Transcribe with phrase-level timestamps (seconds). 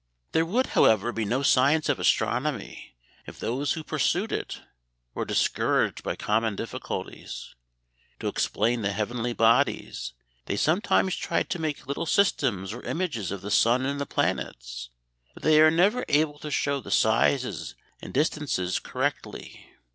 [0.31, 2.95] "There would, however, be no science of astronomy
[3.27, 4.61] if those who pursued it
[5.13, 7.53] were discouraged by common difficulties.
[8.19, 10.13] To explain the heavenly bodies
[10.47, 14.89] they sometimes try to make little systems or images of the sun and the planets;
[15.35, 19.67] but they are never able to show the sizes and distances correctly.